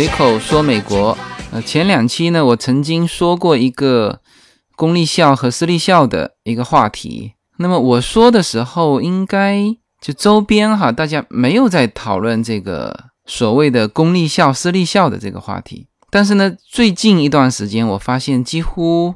[0.00, 1.14] 随口说美国。
[1.52, 4.22] 呃，前两期呢，我曾经说过一个
[4.74, 7.34] 公立校和私立校的一个话题。
[7.58, 9.62] 那么我说的时候，应该
[10.00, 15.86] 就周边哈，大家没有在讨论这个所谓的公立校、私立校的这个话题。
[16.08, 19.14] 但是呢，最近一段时间，我发现几乎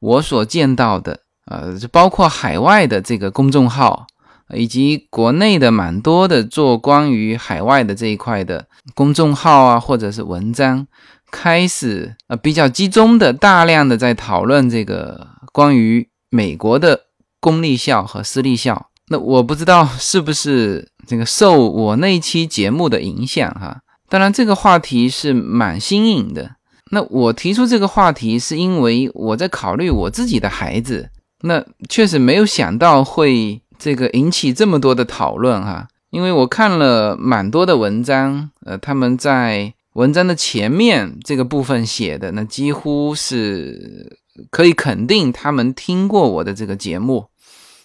[0.00, 4.04] 我所见到的，呃，就包括海外的这个公众号。
[4.54, 10.86] 以及国内的蛮多的做关于海外的这一块的公众号啊，或者是文章，
[11.30, 17.04] 开始呃比较集中的大量的在讨论这个关于美国的
[17.40, 18.90] 公立校和私立校。
[19.08, 23.80] 那我不知道是不是这个受我那期节目的影响哈。
[24.10, 26.56] 当然这个话题是蛮新颖的。
[26.90, 31.08] 那我提出这个话题是因为我在考虑我自己的孩子，
[31.42, 33.62] 那确实没有想到会。
[33.78, 44.18] 这个引起这么多的讨论哈，因为我看了蛮多的文章，呃，他们在文章的前面这个部分写的，那几乎是
[44.50, 47.26] 可以肯定他们听过我的这个节目。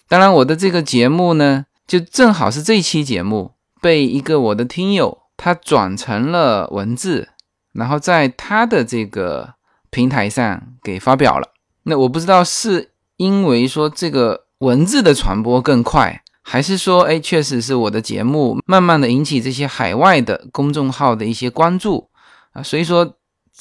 [0.08, 7.28] 当然，我的这个节目呢，就正好是这期节目被一个我的听友他转成了文字，
[7.72, 9.54] 然后在他的这个
[9.90, 11.48] 平台上给发表了。
[11.82, 14.46] 那我不知道是因为说这个。
[14.60, 22.10] 文字的传播更快，还是说，哎，确实是我的节目慢慢的引起这些海外的公众号的一些关注
[22.52, 23.16] 啊，所以说，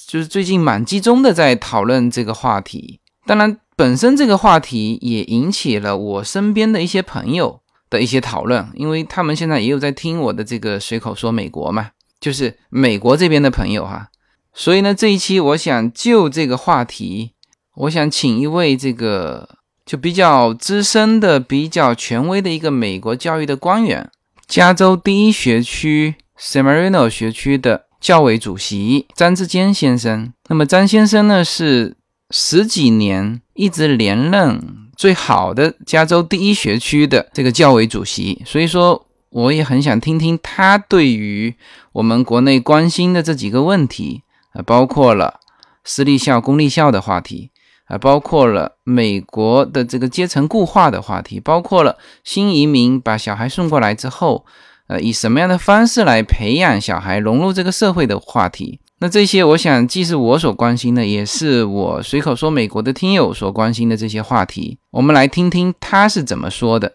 [0.08, 3.00] 就是最近蛮集中的在讨论这个话题。
[3.25, 14.09] 当然，本身这个话题也引起了我身边的一些朋友的一些讨论，因为他们现在也有在听我的这个随口说美国嘛，就是美国这边的朋友哈。
[14.54, 17.32] 所以呢，这一期我想就这个话题，
[17.76, 19.58] 我想请一位这个。
[19.89, 24.08] 就比较资深的、比较权威的一个美国教育的官员，
[24.48, 30.32] 加州第一学区 s a m a r i n o 学区的教委主席张志坚先生。
[30.48, 31.98] 那么张先生呢，是
[32.30, 34.61] 十几年一直连任
[34.95, 41.56] 最好的加州第一学区的这个教委主席，所以说我也很想听听他对于
[41.94, 44.21] 我们国内关心的这几个问题
[44.54, 45.39] 啊，包括了
[45.83, 47.50] 私立校、公立校的话题。
[47.89, 54.45] 还包括了美国的这个阶层固化的话题，包括了新移民把小孩送过来之后，
[54.86, 58.80] 呃，以什么样的方式来培养小孩融入这个社会的话题。
[59.00, 64.77] 那这些，我想既是我所关心的，也是我随口说美国的听友所关心的这些话题。
[64.92, 66.94] 我们来听听他是怎么说的。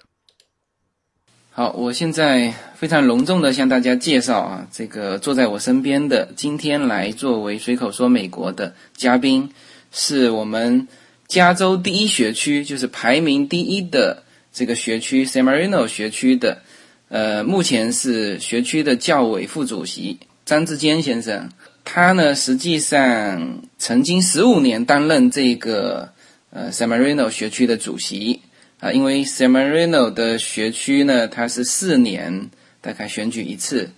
[1.51, 9.51] 好，我现在非常隆重的向大家介绍啊，这个坐在我身边的今天来作为随口说美国的嘉宾。
[9.97, 10.89] 是我们
[11.29, 16.59] 加州第一学区，就是排名第一的这个学区 San Marino 学区的，
[17.09, 21.49] 呃，目前是学区的教委副主席张志坚先生。
[21.85, 26.13] 他呢，实际上曾经十五年担任这个
[26.51, 28.41] 呃 San Marino 学区的主席
[28.81, 32.51] 啊，因为 San Marino 的学区呢，它是四年
[32.81, 33.91] 大概选举一次，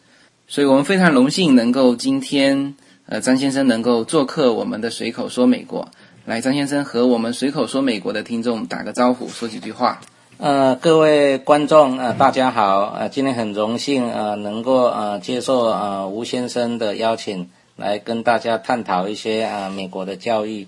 [0.47, 2.75] 所以我们非常荣幸能够今天。
[3.09, 5.89] 呃，张先生能够做客我们的随口说美国，
[6.25, 10.01] 来，张先生和我们随口说美国的听众打个招呼，说几句话。
[10.39, 20.67] 呃，各位观众，呃，大家好，呃，今天很荣幸，呃，能够呃接受呃吴先生的邀请，来跟大家探讨一些啊美国的教育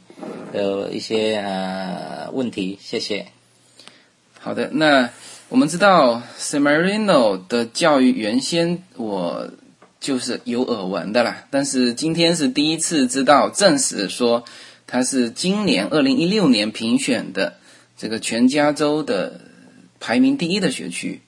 [0.53, 3.27] 的一些呃问题，谢谢。
[4.39, 5.11] 好的，那
[5.49, 9.49] 我们知道 San Marino 的教育原先我。
[10.01, 14.45] 就是有耳闻的啦，但是今天是第一次知道证实说，
[14.87, 17.55] 它是今年二零一六年评选的
[17.97, 19.41] 这个全加州的
[19.99, 21.21] 排名第一的学区，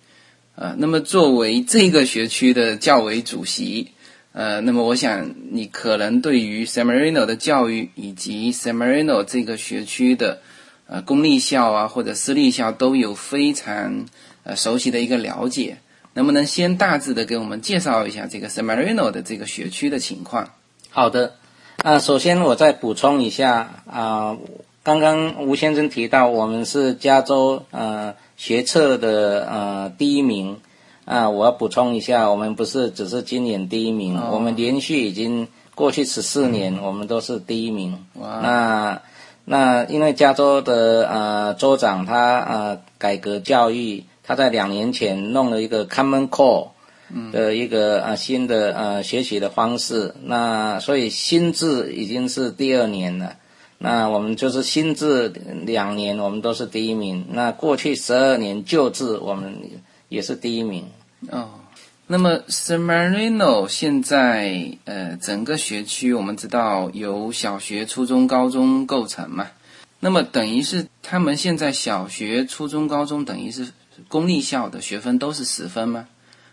[0.55, 3.89] 啊，那么作为这个学区的教委主席，
[4.33, 10.41] 呃，那么我想你可能对于 Samarino 的教育以及 Samarino 这个学区的
[10.87, 14.07] 呃公立校啊或者私立校都有非常
[14.45, 15.79] 呃熟悉的一个了解。
[16.13, 20.49] 能不能先大致的给我们介绍一下这个 San Marino 的这个学区的情况？
[20.91, 21.35] 好的，
[21.77, 24.37] 啊，首先我再补充一下啊，
[24.83, 30.59] 刚刚吴先生提到我们是加州呃学测的呃第一名
[31.05, 35.47] 啊，我要补充一下，我们不是只是今年第一名，我们连续已经
[35.77, 38.05] 过去十四年我们都是第一名。
[38.15, 39.03] 哇，那
[39.45, 44.03] 那因为加州的呃州长他呃改革教育。
[44.31, 46.69] 他在两年前弄了一个 Common Core
[47.33, 53.37] 的一个啊新的呃学习的方式，那所以新制已经是第二年了，
[53.79, 55.33] 那我们就是新制
[55.67, 59.53] 两年我们都是第一名，那过去十二年旧制我们
[60.09, 60.85] 也是第一名。
[61.31, 61.49] 哦。
[62.07, 69.49] 那么 San Marino 现在呃整个学区我们知道由小学、初中、高中构成嘛，
[69.99, 73.73] 那么等于是他们现在小学、初中、高中等于是
[74.09, 76.07] 公立校的学分都是十分吗？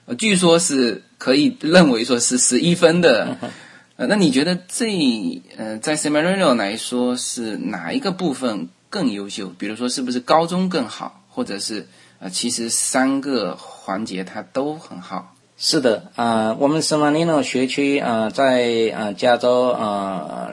[0.06, 3.38] 呃，据说是可以认为说是十一分的。
[3.98, 9.48] 呃，那你觉得这呃在 San Marino 来说是哪一个部分更优秀？
[9.58, 11.88] 比如说是不是高中更好，或者是
[12.20, 15.34] 呃其实三个环节它都很好？
[15.58, 20.52] 是的，啊，我们圣马力诺学区啊，在啊加州啊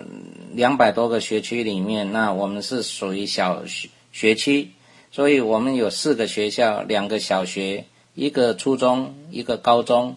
[0.55, 4.71] 两百多个学区里面，那我们是属于小学学区，
[5.15, 7.85] 所以我们有四个学校，两个小学，
[8.17, 10.17] 一个初中，一个高中。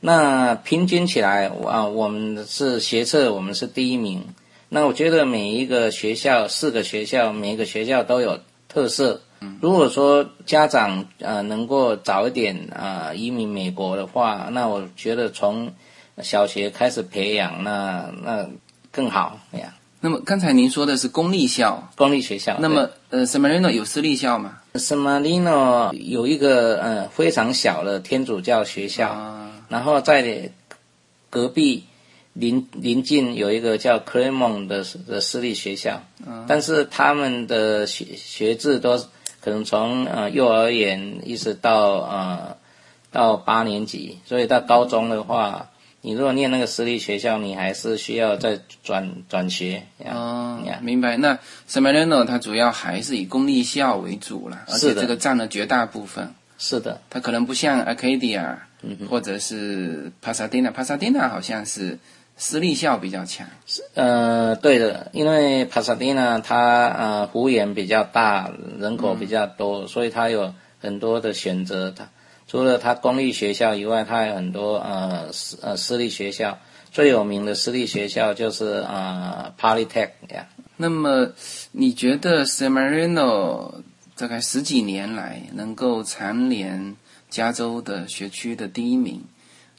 [0.00, 4.22] 那平均起来啊，我们是学测，我们是第一名。
[4.68, 9.22] 那我觉得每一个学校，四个学校，每一个学校都有特色。
[9.62, 15.72] 如果说家长呃能够早一点啊移民美国的话，那我觉得从
[16.20, 18.46] 小学开始培养，那那
[18.92, 19.77] 更好呀。
[20.00, 22.56] 那么刚才您说的是公立校，公立学校。
[22.60, 29.16] 那么呃，San Marino 有私立校吗？San Marino 有一个呃非常小的天主教学校，
[29.68, 30.50] 然后在
[31.30, 31.84] 隔壁
[32.32, 36.02] 邻邻近有一个叫 Claremont 的的私立学校，
[36.46, 38.98] 但是他们的学学制都。
[39.40, 42.56] 可能从呃幼儿园一直到呃
[43.12, 49.82] 到八年级，所以到高中的话，你如果念那个私立学校，你还是需要再转转学。
[50.04, 51.16] 哦，明白。
[51.16, 56.32] 那 San Marino 它主要还是以公立校为主了，而且这个占了绝大部分。
[56.58, 58.56] 是的，它可能不像 Arcadia，
[59.08, 61.98] 或者是 Pasadena，Pasadena 好像是。
[62.40, 71.90] 私立校比较强，是呃对的，因为帕萨蒂娜它呃幅员比较大，人口比较多，所以它有很多的选择。
[71.90, 72.08] 它
[72.48, 76.58] 除了它公立学校以外，它有很多呃私呃私立学校。
[76.90, 80.48] 最有名的私立学校就是呃 Polytech 呀。
[80.78, 81.28] 那么
[81.70, 83.82] 你觉得 San Marino
[84.16, 86.96] 大概十几年来能够蝉联
[87.28, 89.22] 加州的学区的第一名？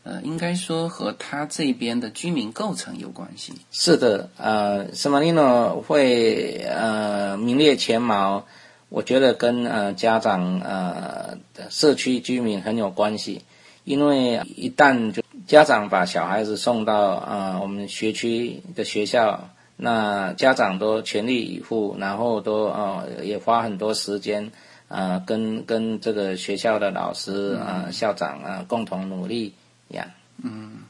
[0.03, 3.53] 呃，应该说和它这边的居民构成有关系。
[3.71, 8.45] 是的，呃，圣马力诺会呃名列前茅，
[8.89, 11.37] 我觉得跟呃家长呃
[11.69, 13.41] 社区居民很有关系。
[13.85, 24.51] 因为一旦就家长把小孩子送到啊我们学区的学校，那家长都全力以赴，然后都呃也花很多时间
[24.89, 29.53] 啊跟跟这个学校的老师啊校长啊共同努力。
[29.87, 30.05] 呀，
[30.43, 30.83] 嗯，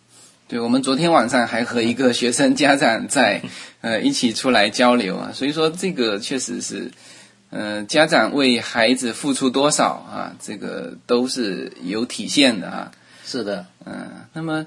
[0.49, 3.41] 对，我们昨天晚上还和一个学生家长在
[3.79, 6.91] 呃一起出来交流啊，所以说这个确实是，
[7.49, 12.91] 呃，家长为孩子付出多少啊，这个都是有体现的啊。
[13.25, 14.65] 是的，嗯，那么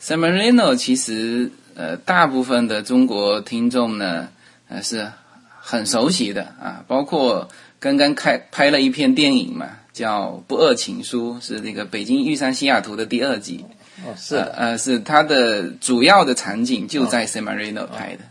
[0.00, 4.28] San Marino 其实呃大部分的中国听众呢
[4.68, 5.10] 呃是
[5.60, 7.48] 很熟悉的啊，包括
[7.78, 9.78] 刚刚开拍了一篇电影嘛。
[9.92, 13.66] 叫《不二情书》，是那个《北京遇上西雅图》的第二集。
[14.02, 18.24] 哦，是呃，是它的主要的场景就在 San Marino 拍的。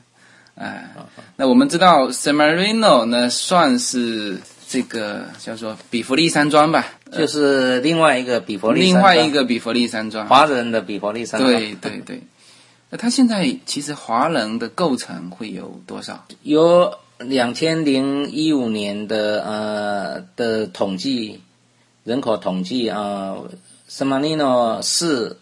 [0.55, 0.93] 哎，
[1.35, 11.51] 那我们知道 San Marino 呢，算是这个叫做比佛利山庄吧，就是另外一个比佛利，另外一个比佛利山庄，华人的比佛利山庄。
[11.51, 12.21] 对对对。
[12.89, 16.25] 那它现在其实华人的构成会有多少？
[16.43, 21.41] 有两千零一五年的呃的统计。
[22.03, 23.35] 人口统计啊，
[23.87, 25.37] 圣马力诺市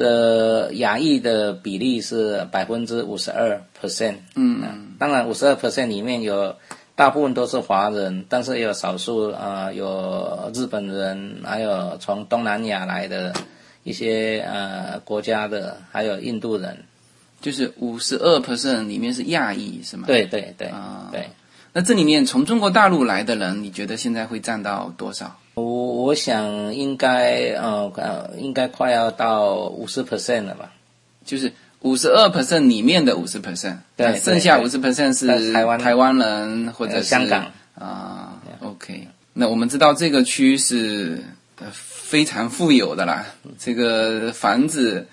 [0.00, 4.16] 的亚裔的比例是百分之五十二 percent。
[4.34, 6.56] 嗯，当然五十二 percent 里面有
[6.96, 13.34] 大部分都是华人，但是也有少数啊，有日本人，还有从东南亚来的
[13.84, 16.84] 一些呃国家的，还有印度人。
[17.42, 20.04] 就是五十二 percent 里面是亚裔是吗？
[20.06, 21.30] 对对对啊，对。
[21.72, 25.38] 那这里面从中国大陆来的人，你觉得现在会占到多少？
[25.60, 30.72] 我我想应该呃呃应该快要到五十 percent 了吧，
[31.24, 37.52] 就是五十二 percent 里面的五十 percent，对，剩下五十 percent 是台湾台湾人或者香港。
[37.74, 38.40] 啊。
[38.60, 41.22] OK，那我们知道这个区是
[41.72, 43.24] 非常富有的啦，
[43.58, 45.06] 这个房子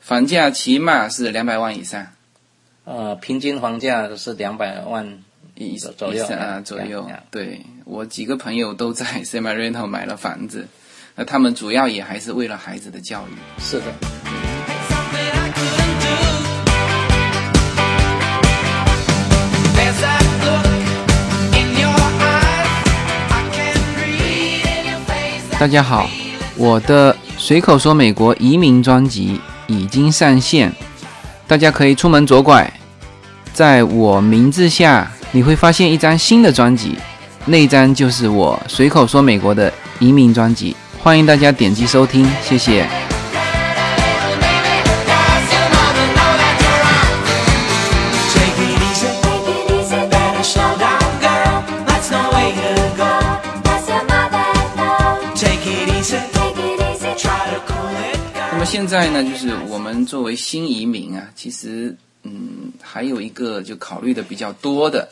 [0.00, 2.06] 房价起码是两百万以上，
[2.84, 5.22] 呃，平均房价是两百万。
[5.64, 7.06] 一左右啊，左右。
[7.30, 10.66] 对我几个朋友都在 San Marino 买了房子，
[11.14, 13.36] 那他们主要也还是为了孩子的教育。
[13.60, 13.84] 是的。
[25.58, 26.08] 大家好，
[26.56, 27.16] 我的。
[27.40, 30.72] 随口说美国移民专辑已经上线，
[31.46, 32.70] 大家可以出门左拐，
[33.52, 36.96] 在我名字下你会发现一张新的专辑，
[37.44, 42.88] 那张就是我随口说美国的移民专辑，欢迎大家点击收听，谢谢。
[58.50, 65.08] 那么现在呢，就是我们作为新移民啊，其实嗯，还有一个就考虑的比较多的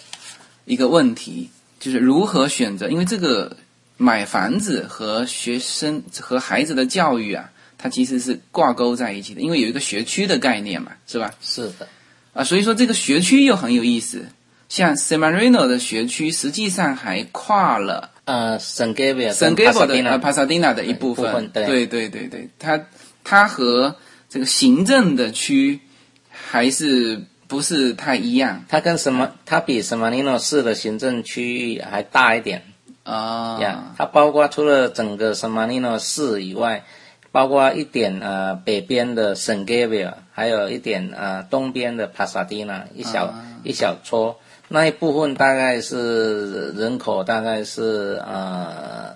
[0.64, 3.56] 一个问题，就是如何选择，因为这个
[3.96, 11.32] 买房子和学生和孩子的教育啊，它其实是挂钩在一起的，因为有一个学区的概念嘛，是吧？
[11.40, 11.88] 是的，
[12.32, 14.26] 啊，所以说这个学区又很有意思，
[14.68, 21.66] 像 San Marino 的学区实际上还跨了呃，San Gabriel、San Gabriel 的呃 Pasadena 的一部分，部分对。
[21.66, 22.85] 对对对对，它
[23.23, 23.96] 它和
[24.28, 25.80] 这个行政的区
[26.28, 29.32] 还是不是太一样它跟什么？
[29.44, 32.62] 它比什么尼诺市的行政区域还大一点
[33.04, 33.58] 啊？
[33.60, 33.94] 呀。
[33.96, 36.84] 它包括除了整个什么尼诺市以外，
[37.32, 44.40] 包括一点呃北边的圣 Gabriel，还有一点呃东边的 Pasadena，一小、一小撮。
[44.68, 49.14] 那一部分大概是人口大概是呃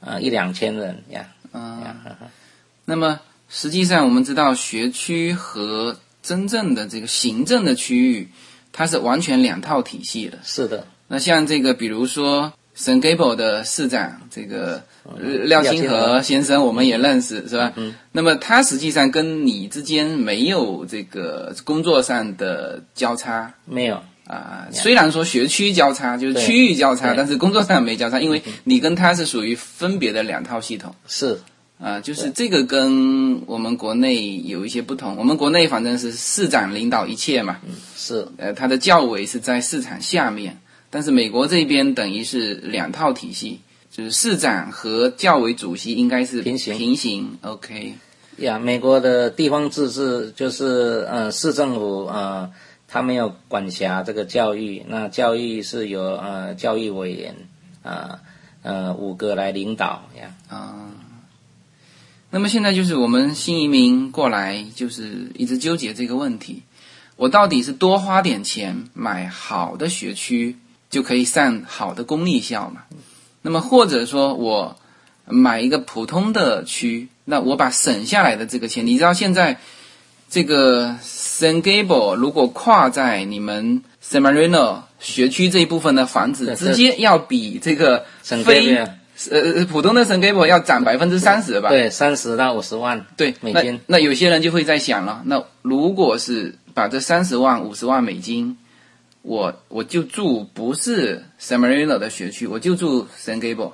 [0.00, 1.26] 呃一两千人呀。
[1.52, 1.96] 啊呀
[2.86, 3.20] 那么
[3.50, 5.96] 实际上我们知道，学区和
[6.28, 8.28] 真正的这个行政的区域，
[8.70, 10.36] 它是完全两套体系的。
[10.44, 17.72] 是的，那像这个，比如说 San Gabriel 的市长这个呃廖清廖清和和先生，我们也认识，是吧？
[17.76, 17.94] 嗯。
[18.12, 24.02] 那么他实际上跟你之间没有这个工作上的交叉没有。
[24.26, 30.94] 啊、虽然说学区交叉，就是区域交叉，但是工作上没交叉，因为你跟他是属于分别的两套系统。
[31.06, 31.40] 是
[31.80, 35.14] 啊、就是这个跟我们国内有一些不同。
[35.16, 37.58] 我们国内反正是市长领导一切嘛，
[37.96, 40.58] 是呃，他的教委是在市场下面，
[40.90, 43.60] 但是美国这边等于是两套体系，
[43.92, 47.94] 就是市长和教委主席应该是平行平行，OK，
[48.38, 52.50] 呀，美国的地方自治就是呃市政府呃，
[52.88, 57.36] 他没有管辖这个教育，那教育是由呃教育委员
[57.84, 58.18] 啊
[58.62, 60.34] 呃五个来领导呀。
[60.48, 60.90] 啊。
[62.30, 66.62] 那么现在就是我们新移民过来，就是一直纠结这个问题：
[67.16, 70.56] 我到底是多花点钱买好的学区，
[70.90, 72.82] 就可以上好的公立校嘛？
[73.40, 74.76] 那么或者说我
[75.24, 79.58] 买一个普通的区，那我把省下来的这个钱，你知道现在
[80.28, 88.76] 这个 San Gabriel 如果跨在你们 San Marino 学区这一部分的房子，直接要比这个省非
[89.30, 91.70] 呃呃普通的 San Gabriel 要涨百分之三十吧？
[91.70, 93.04] 对，三十到五十万。
[93.16, 98.56] 对，那美金那有些人就会在想了，那如果是把这三十万、五十万美金，
[99.22, 103.72] 我我就住不是 San Marino 的学区，我就住 San Gabriel，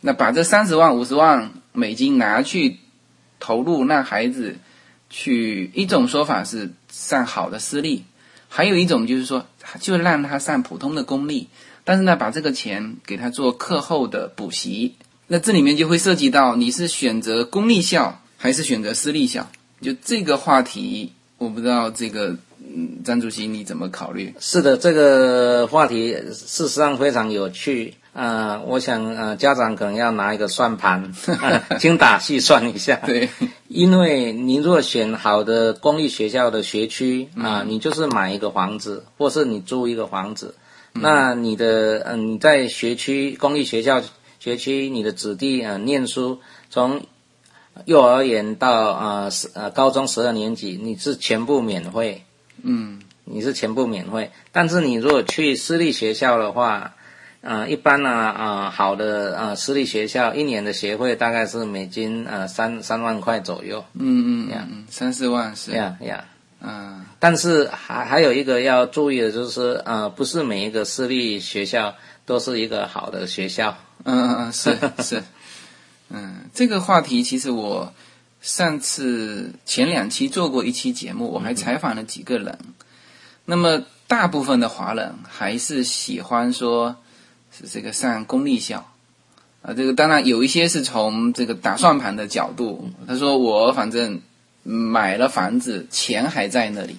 [0.00, 2.76] 那把这三十万、五十万美金拿去
[3.40, 4.56] 投入让孩子
[5.08, 8.04] 去，一种说法是上好的私立，
[8.48, 9.46] 还有一种就是说，
[9.80, 11.48] 就让他上普通的公立，
[11.84, 14.94] 但是呢，把这个钱给他做课后的补习。
[15.26, 19.46] 那这里面就会涉及到你是选择公立校还是选择私立校，
[19.80, 24.34] 就这个话题，我不知道这个嗯，张主席你怎么考虑？
[24.38, 27.94] 是的，这个话题事实上非常有趣。
[28.12, 31.10] 呃，我想呃，家长可能要拿一个算盘，
[31.40, 32.96] 呃 精打细算一下。
[33.06, 33.30] 对，
[33.68, 40.54] 因为你若选好的公立学校的学区啊、你就是买一个房子，或是你租一个房子。
[40.92, 44.02] 那你的嗯、你在学区公立学校
[44.38, 47.02] 学区，你的子弟呃念书，从
[47.84, 52.24] 幼儿园到啊十呃高中十二年级，你是全部免费，
[52.62, 53.00] 嗯。
[53.24, 54.32] 你是全部免费。
[54.50, 56.96] 但是你如果去私立学校的话，
[57.40, 63.84] 呃，一般呢，呃，好的呃私立学校一年的学费大概是美金呃三三万块左右。
[63.94, 64.66] 嗯嗯呀。
[64.68, 66.24] 嗯，三四万是，呀呀，
[66.62, 67.04] 嗯。
[67.18, 71.94] 但是还还有一个要注意的就是，呃，不是每一个私立学校
[72.26, 73.76] 都是一个好的学校。
[74.04, 75.22] 嗯嗯嗯，是 是，
[76.08, 77.92] 嗯，这个话题其实我
[78.40, 82.58] 上次前两期做过一期节目，我还采访了几个人。
[83.44, 86.96] 那么大部分的华人还是喜欢说
[87.56, 88.88] 是这个上公立校。
[89.62, 94.20] 啊，这个当然有一些是从这个打算盘的角度，他说我反正
[94.62, 96.96] 买了房子，钱还在那里，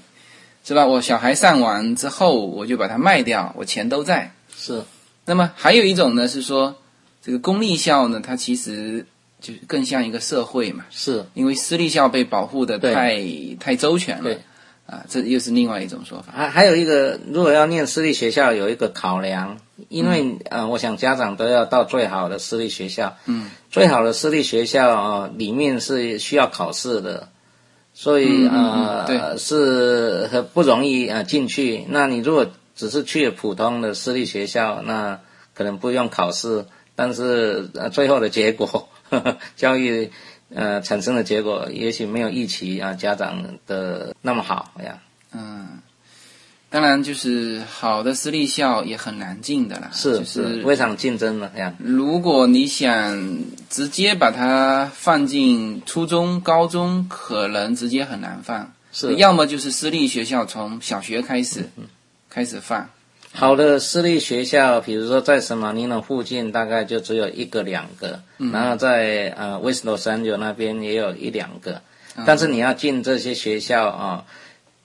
[0.64, 0.86] 是吧？
[0.86, 4.34] 我小孩上完之后，我就把它卖掉，我钱都在。
[4.56, 4.82] 是
[5.26, 6.76] 那么还有一种呢是说，
[7.22, 9.06] 这个公立校呢，它其实
[9.42, 13.22] 就更像一个社会嘛，是因为私立校被保护的太
[13.60, 14.40] 太周全了对。
[14.86, 16.34] 啊，这又是另外一种说法。
[16.36, 27.30] 还还有一个，如果要念私立学校，有一个考量，因为、嗯呃，我想家长都要到最好的私立学校，嗯，最好的私立学校里面是需要考试的，
[27.94, 31.86] 所以、啊嗯嗯呃，是很不容易呃进去。
[31.90, 35.20] 那你如果只是去普通的私立学校，那
[35.54, 40.10] 可能不用考试，但是呃最后的结果，呵 呵教育
[40.54, 45.00] 呃产生的结果，也许没有预期啊、家长的那么好呀。
[45.36, 45.80] 嗯，
[46.74, 49.92] 当然就是好的私立校也很难进的啦。
[49.94, 51.72] 是就是非常竞争的呀。
[51.78, 58.74] 如果你想直接把它放进初中、高中，可能直接很难放。
[58.92, 61.70] 是要么就是私立学校从小学开始
[62.28, 62.90] 开始放。
[63.32, 68.20] 好的私立学校，比如说在圣马尼诺附近，大概就只有一个两个，
[68.52, 71.82] 然后在呃 West Los Angeles 那边也有一两个，
[72.26, 74.26] 但是你要进这些学校啊、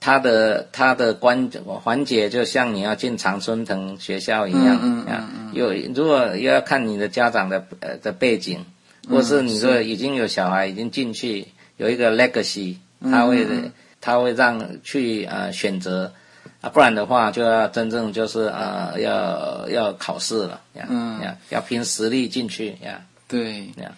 [0.01, 1.51] 它的它的关
[1.83, 8.65] 环节就像你要进常春藤学校一样，嗯嗯啊有如果要看你的家长的呃的背景，
[9.09, 13.47] 或是你说已经有小孩已经进去有一个 legacy，他会
[14.01, 16.13] 他会让去呃选择。
[16.61, 21.21] 啊，不然的话就要真正就是呃要要考试了呀，嗯。
[21.21, 23.59] 呀，要凭实力进去呀，对。
[23.77, 23.93] 呀，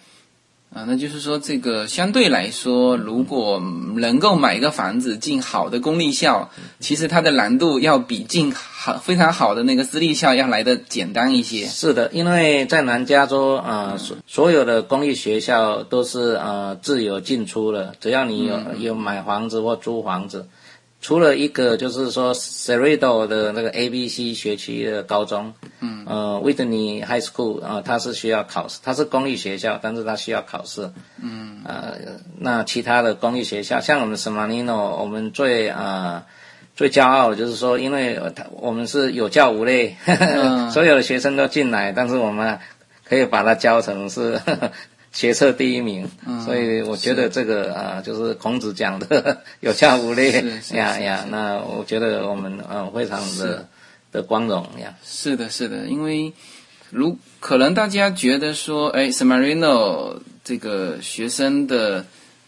[0.73, 3.61] 啊，那就是说，这个相对来说，如果
[3.95, 6.49] 能够买一个房子进好的公立校，
[6.79, 11.65] 其实它的难度要比进好非常好的那个私立校要来的简单一些。
[11.65, 20.47] 是的，因为在南加州啊所所有的公立学校都是呃自由进出的，只要你有、有买房子或租房子。
[21.01, 31.95] 除了一个就是说 Cerritos 的那个 A B C 学区的高中，嗯，呃，Whitney High School 啊、呃，它是需要考试，它是公立学校，但是它需要考试，嗯，呃，
[32.37, 36.23] 那其他的公立学校，像我们 San Marino，我们最呃
[36.75, 39.97] 最骄傲的就是说，因为它我们是有教无类，
[40.71, 42.59] 所有的学生都进来，但是我们
[43.03, 44.39] 可以把它教成是
[45.11, 46.09] 学测第一名，
[46.45, 51.25] 所以我觉得这个啊、呃，就是孔子讲的 有教无类是是是呀呀。
[51.29, 53.67] 那我觉得我们呃非常的
[54.11, 54.95] 的光荣呀。
[55.03, 56.31] 是的，是的，因为
[56.89, 62.05] 如可能大家觉得说，哎，San Marino 这个学生的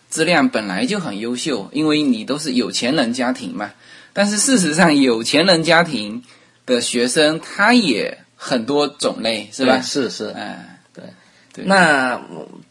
[0.10, 3.72] 质量本来就很优秀，因为你都是有钱人家庭嘛。
[4.14, 6.24] 但是事实上，有钱人家庭
[6.66, 9.82] 的学生他也很多种类，是吧？
[9.82, 10.73] 是是，哎，
[11.56, 12.22] 那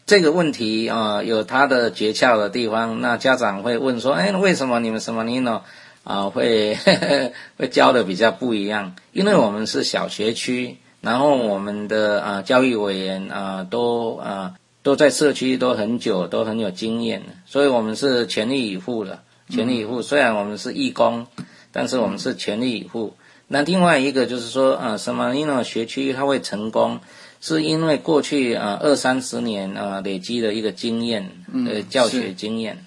[0.05, 2.99] 这个问题啊、呃有它的诀窍的地方。
[2.99, 5.63] 那家长会问说：“哎，为什么你们什么尼诺
[6.03, 6.77] 啊会
[7.57, 8.95] 会教的比较不一样？
[9.13, 19.19] 因为我们是小学区，然后我们的啊、呃教育委员啊、都啊、都在社区都很久，都很有经验，所以我们是全力以赴的，
[19.49, 20.01] 全力以赴。
[20.01, 21.27] 虽然我们是义工，
[21.71, 23.15] 但是我们是全力以赴。
[23.47, 26.99] 那另外一个就是说，呃，什么尼诺学区它会成功，
[27.45, 31.29] 是因为过去呃二三十年呃累积的一个经验，
[31.67, 32.85] 呃教学经验，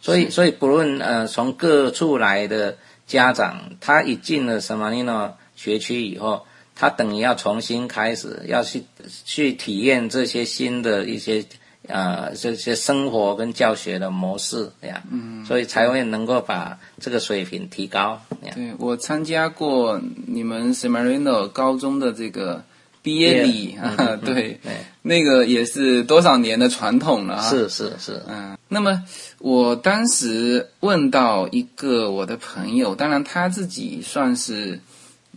[0.00, 8.82] 所以所以不论呃从各处来的家长，他一进了什么尼诺学区以后，他等于要重新开始，要去
[9.26, 11.44] 去体验这些新的一些
[11.86, 18.52] 呃这些生活跟教学的模式呀，嗯，所以才会能够把这个水平提高呀。
[18.54, 22.64] 对我参加过你们 San Marino 高中的这个
[23.08, 27.48] 毕业礼啊，嗯对，对，那个也是多少年的传统了啊。
[27.48, 29.02] 是是是，嗯，那么
[29.38, 34.78] 我当时问到一个我的朋友，当然他自己算是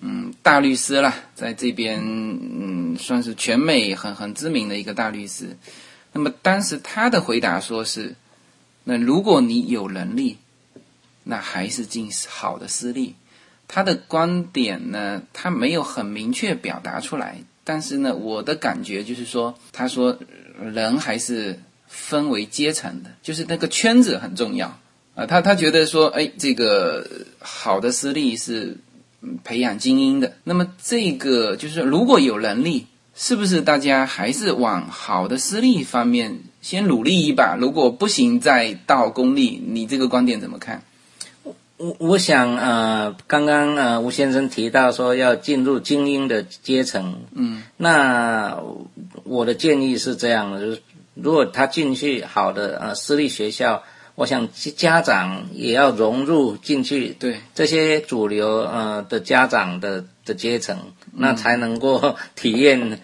[0.02, 5.56] 嗯大律师啦，在这边嗯算是全美很很知名的一个大律师。
[6.12, 8.16] 那么当时他的回答说是，
[8.84, 10.36] 那如果你有能力，
[11.24, 13.16] 那还是进好的私立。
[13.74, 20.17] 他的观点呢，他没有很明确表达出来，但是呢，我的感觉就是说，他说
[20.74, 24.80] 人还是分为阶层的，就是那个圈子很重要
[25.15, 25.26] 啊。
[25.26, 27.08] 他他觉得说，哎，这个
[27.39, 28.78] 好的私立是
[29.43, 30.34] 培养精英的。
[30.43, 37.56] 那么这个就是如果有能力，是不是大家还是往好的私立方面先努力一把？
[37.60, 39.62] 如果不行，再到公立。
[39.67, 40.84] 你这个观点怎么看？
[41.82, 48.56] 我我想呃，刚刚呃吴先生提到说要进入精英的阶层，嗯，那
[49.24, 50.82] 我的建议是这样的，就是
[51.15, 53.82] 如果他进去好的呃私立学校，
[54.13, 57.38] 我我想家长也要融入进去，对。
[57.56, 60.78] 这些主流呃的家长的的阶层，
[61.12, 63.00] 那才能够体验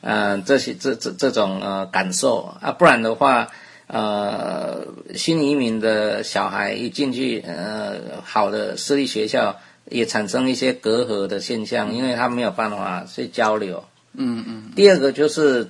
[0.00, 2.56] 呃这些这这这种呃感受。
[2.62, 3.48] 啊，不然的话。
[3.88, 9.58] 呃，新移民的小孩一进去，呃，好的私立学校
[9.90, 13.84] 也产生一些隔阂的现象，因为他没有办法去交流。
[14.14, 14.72] 嗯嗯。
[14.74, 15.68] 第二个就是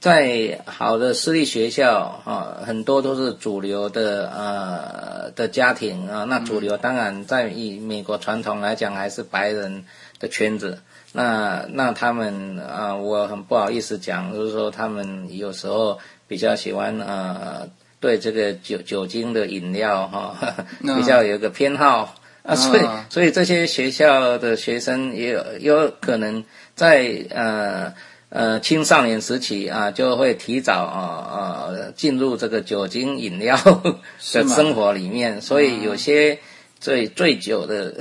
[0.00, 9.84] 在好的私立学校啊，很多都是主流的呃的家庭啊，那主流当然在以美国传统来讲还是白人
[10.18, 10.80] 的圈子。
[11.12, 15.98] 那那他们啊，我很不好意思讲，就是说他们有时候。
[16.28, 17.68] 比较喜欢呃，
[18.00, 20.36] 对这个酒酒精的饮料哈，
[20.80, 22.14] 比较有一个偏好。
[22.42, 26.44] 啊，所以所以这些学校的学生也有有可能
[26.76, 27.92] 在呃
[28.28, 36.38] 呃青少年时期啊，就会提早啊啊进入这个酒精饮料的生活里面，所以有些
[36.78, 37.96] 醉醉酒的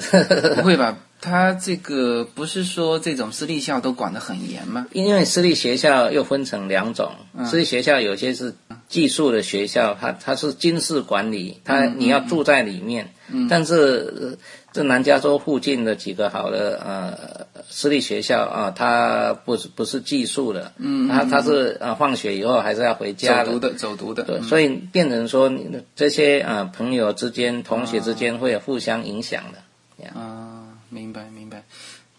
[0.58, 1.00] 不会吧？
[1.26, 4.86] 他这个不是说这种私立校都管得很严吗？
[4.92, 7.12] 因为私立学校又分成两种，
[7.46, 8.54] 私立学校有些是
[8.88, 13.12] 寄宿的学校，它它是军事管理，它你要住在里面。
[13.50, 14.38] 但是
[14.72, 24.24] 这南加州附近的几个好的呃私立学校啊，它不是不是寄宿的，嗯，它它是呃放学以后还是要回家的，走读的走读的。
[24.24, 25.52] 对，所以变成说
[25.96, 30.55] 这些呃朋友之间、同学之间会有互相影响的，啊。
[30.96, 31.66] 明白明白，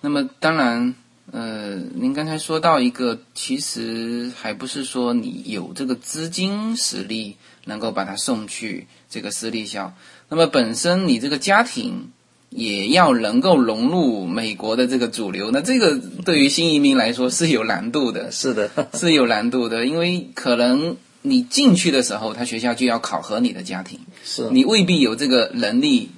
[0.03, 0.95] 那么当然，
[1.33, 9.95] 呃，您刚才说到一个，其实还不是说你有这个资金实力能够把他送去这个私立校，
[10.29, 12.11] 那么本身你这个家庭
[12.51, 24.51] 也要能够融入美国的这个主流，那这个对于新移民来说是有难度的，是的， 是有难度的，因为可能你进去的时候，他学校就要考核你的家庭，是。
[24.51, 26.11] 你未必有这个能力。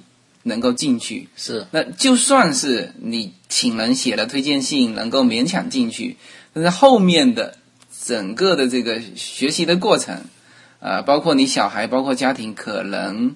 [0.49, 1.29] 能够进去。
[1.37, 6.17] 是，那就算是你请人写了推荐信，能够勉强进去，
[6.51, 7.55] 但是后面的
[8.05, 10.19] 整个的这个学习的过程，
[10.81, 13.35] 啊，包括你小孩，包括家庭，可能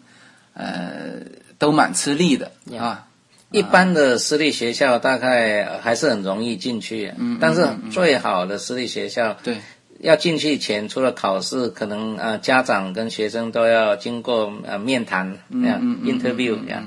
[0.54, 1.22] 呃
[1.58, 3.08] 都蛮吃力的啊。
[3.52, 9.58] 一般的私立学校大概还是很容易进去，嗯，但是最好的私立学校，对，
[10.04, 16.86] 要进去前除了考试，可能呃家长跟学生都要经过呃面谈，那样 interview 这样。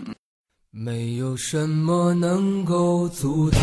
[0.71, 3.59] 没有什么能够阻挡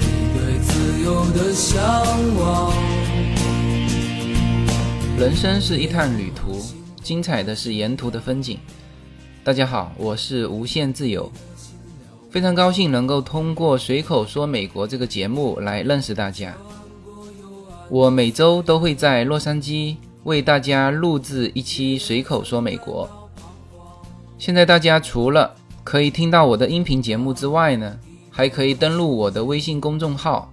[0.00, 1.80] 你对自由的向
[2.40, 2.72] 往。
[5.16, 6.60] 人生是一趟旅途，
[7.00, 8.58] 精彩的是沿途的风景。
[9.44, 11.30] 大家好，我是无限自由，
[12.28, 16.52] 非常高兴能够通过《随口说美国》这个节目来认识大家。
[17.90, 23.08] 我每周都会在洛杉矶为大家录制一期《随口说美国》。
[24.38, 27.98] 现在大家除了可以听到我的音频节目之外呢，
[28.30, 30.52] 还可以登录我的微信公众号。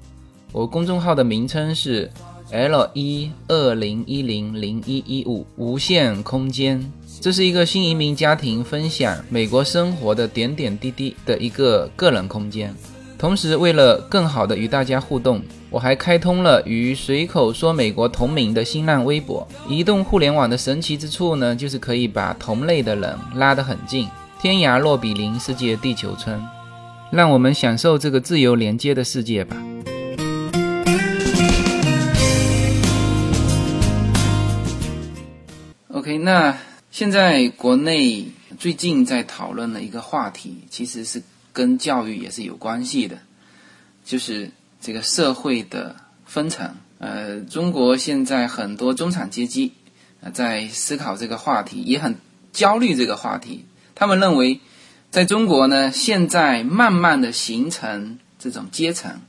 [0.54, 2.10] 我公众号的名称是
[2.52, 6.89] L 一二零一零零一一五无限空间。
[7.19, 12.74] 这是一个新移民家庭分享美国生活的点点滴滴的一个个人空间。
[13.17, 15.41] 同时，为了更好的与大家互动，
[15.75, 19.45] 我还开通了与“随口说美国”同名的新浪微博。
[19.67, 24.07] 移动互联网的神奇之处呢，就是可以把同类的人拉得很近，
[24.41, 26.41] 天涯若比邻，世界地球村。
[27.11, 29.61] 让我们享受这个自由连接的世界吧。
[35.89, 36.57] OK，那
[36.89, 38.25] 现在国内
[38.57, 41.21] 最近在讨论的一个话题，其实是。
[41.51, 43.17] 跟教育也是有关系的，
[44.03, 44.51] 就是
[44.86, 45.95] 这个社会的
[46.28, 46.76] 分层。
[47.00, 49.74] 呃，中国现在很多中产阶级
[50.21, 52.15] 啊，在思考这个话题，也很
[52.54, 53.65] 焦虑这个话题。
[53.95, 54.62] 他们认为，
[55.10, 59.21] 在中国呢，现在慢慢的形成这种阶层，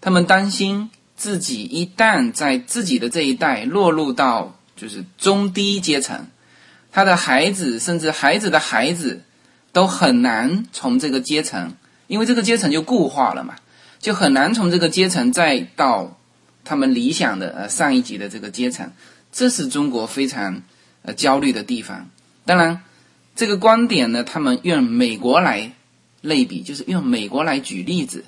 [0.00, 6.28] 他们担心自己一旦在自己的这一代落入到就是中低阶层，
[6.92, 9.22] 他的孩子甚至孩子的孩子。
[9.72, 11.74] 都很难从这个阶层，
[12.06, 13.56] 因为这个阶层就固化了嘛，
[14.06, 16.16] 就很难从这个阶层再到
[16.62, 18.92] 他们理想的呃上一级的这个阶层，
[19.32, 20.62] 这是中国非常
[21.02, 22.08] 呃焦虑的地方。
[22.44, 22.84] 当然，
[23.34, 25.72] 这个观点呢，他们用美国来
[26.20, 28.24] 类比，就是用美国来举例子，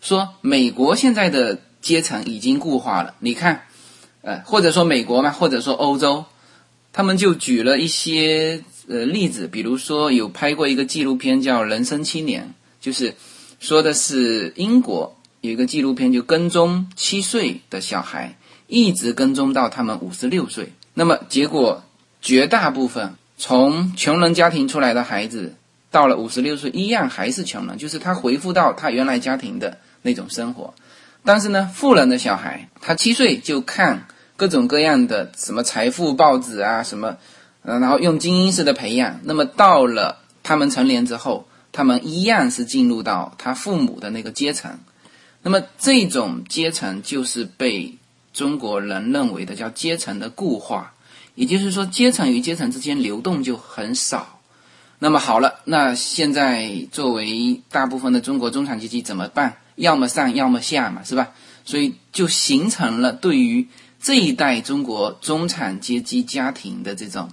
[0.00, 3.14] 说美国现在的阶层已经固化了。
[3.18, 3.64] 你看，
[4.22, 6.24] 呃，或者说美国嘛，或者说欧洲，
[6.94, 8.64] 他们就举了一些。
[8.88, 12.42] 呃，例子，比如说有拍过一个纪录片叫《人生七年》，
[12.84, 13.14] 就是
[13.60, 20.72] 说的是英国有一个纪录片，就跟踪七岁的小孩，一直跟踪到他们五十六岁。
[20.94, 21.84] 那么结果
[22.22, 25.54] 绝大部分从穷人家庭出来的孩子，
[25.90, 30.72] 到了五十六岁一样还是穷人，就是他回复到他原来家庭的那种生活。
[31.22, 37.18] 但是呢，富人的小孩，他七岁就看各种各样的什么财富报纸啊，什么，
[37.60, 39.20] 呃，然后用精英式的培养。
[39.24, 44.78] 那么到了他们成年之后，他们一样是进入到他父母的那个阶层。
[45.42, 47.96] 那么这种阶层就是被
[48.32, 50.92] 中国人认为的叫阶层的固化，
[51.34, 54.40] 也就是说阶层与阶层之间流动就很少。
[54.98, 59.56] 那么好了，那现在作为大部分的中国中产阶级怎么办？
[59.76, 61.30] 要么上，要么下嘛，是吧？
[61.64, 63.66] 所以就形成了对于
[64.02, 67.30] 这一代中国中产阶级家庭的这种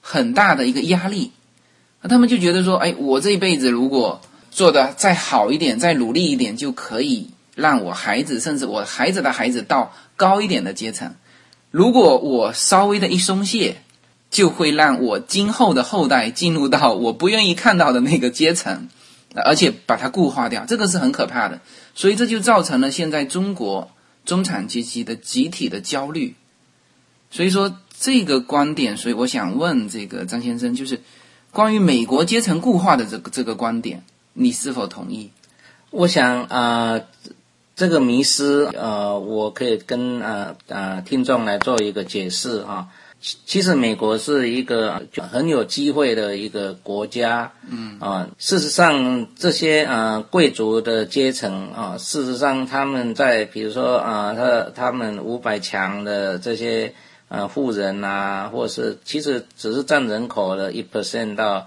[0.00, 1.30] 很大的一个压力。
[2.08, 7.30] 他们就觉得说，哎，我这一辈子如果做的再好一点，再努力一点，就可以。
[7.56, 11.14] 让我孩子，甚至我孩子的孩子到高一点的阶层。
[11.70, 13.76] 如果我稍微的一松懈，
[14.28, 18.88] 就会让我今后的后代进入到我不愿意看到的那个阶层，
[19.36, 21.60] 而且把它固化掉，这个是很可怕的。
[21.94, 23.88] 所以这就造成了现在中国
[24.24, 26.34] 中产阶级的集体的焦虑。
[27.30, 31.00] 所以说这个观点，所以我想问这个张先生，就是
[31.54, 34.02] 关于美国阶层固化的这个这个观点，
[34.34, 35.30] 你是否同意？
[35.90, 37.00] 我想啊。
[37.76, 42.86] 这个迷失，呃，我可以跟呃呃听众来做一个解释啊。
[43.20, 56.94] 其实美国是一个很有机会的一个国家，嗯啊，事实上这些呃贵族的阶层啊，事实上他们在比如说啊，他他们五百强的这些
[57.36, 61.66] 呃富人呐，或是其实只是占人口的一 percent 到。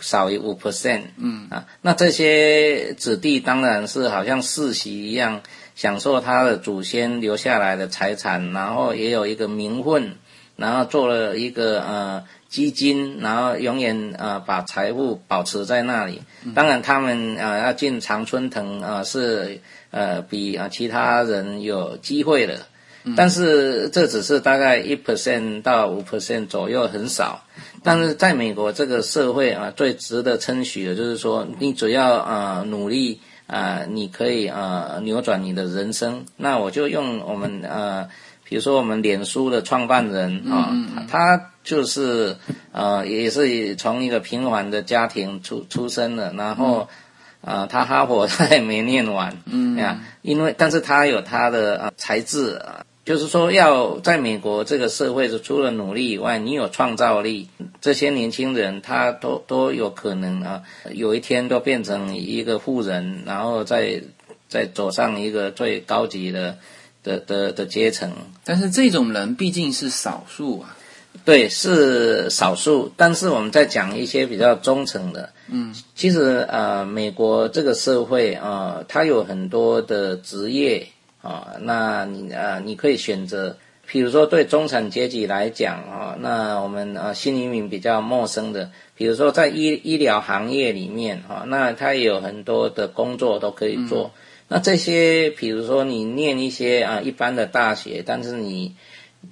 [0.00, 5.40] 少于五 percent，嗯啊，那这些子弟当然是好像世袭一样，
[5.76, 10.16] 享受他的祖先留下来的财产，然后也有一个名分，
[10.56, 16.22] 然后做了一个呃基金，然后永远呃把财富保持在那里。
[16.56, 19.60] 当然，他们呃要进常春藤啊是
[19.92, 22.66] 呃比啊其他人有机会的，
[23.16, 27.44] 但是这只是大概一 percent 到五 percent 左右，很少。
[27.82, 36.24] 但是在美国这个社会啊，最值得称许的就是说，你只要啊努力啊，你可以啊扭转你的人生。
[36.38, 38.08] 那我就用我们呃，
[38.44, 40.72] 比如说我们脸书的创办人啊，
[41.06, 42.36] 他就是
[42.72, 46.88] 呃也是从一个平凡的家庭出出生的，然后
[47.42, 52.82] 啊他哈佛 他也没念完，嗯呀，因为但是他有他的啊才智啊。
[53.04, 57.48] 就是说，要在美国这个社会，是除了努力以外，你有创造力，
[57.82, 64.02] 这些年轻人他都都有可能啊，有一天都变成一个富人，然后再
[64.48, 66.56] 再走上一个最高级的
[67.02, 68.10] 的的的阶层。
[68.42, 70.74] 但是这种人毕竟是少数啊。
[71.26, 72.90] 对，是少数。
[72.96, 80.88] 但是我们在讲一些比较忠诚的，嗯，其实呃，美国这个社会啊，它有很多的职业。
[81.24, 83.56] 啊，那你啊，你可以选择，
[83.86, 94.10] 比如说对中产阶级来讲啊，那我们啊新移民比较陌生的，比如说在医医疗行业里面啊，那他也有很多的工作都可以做。
[94.48, 98.76] 那这些，比如说你念一些啊一般的大学，但是你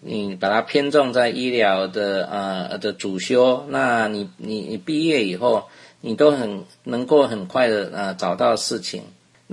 [0.00, 5.64] 你把它偏重在医疗的呃的主修，那你你你毕业以后，
[6.00, 9.02] 你都很能够很快的呃找到事情。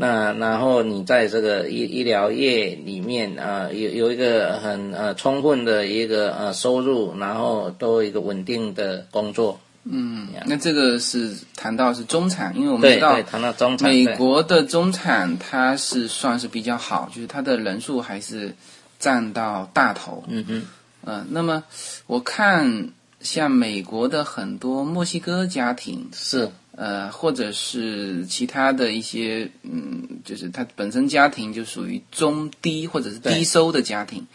[0.01, 9.59] 那然后你在这个医医疗业里面啊，有有一个很呃充分的一个呃收入，然后都有一个稳定的工作。
[9.83, 18.55] 嗯，那这个是谈到是中产，因为我们知道谈到中产，美国的中产它是算是比较好，就是它的人数还是
[18.99, 20.23] 占到大头。
[20.29, 20.65] 嗯嗯
[21.03, 21.61] 嗯，那么
[22.07, 26.49] 我看像美国的很多墨西哥家庭是。
[26.79, 34.25] 呃，或者是其他的一些，嗯，就是他本身家庭就属于中低或者是低收的家庭，